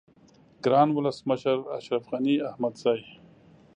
[0.63, 2.99] گران ولس مشر اشرف غنی احمدزی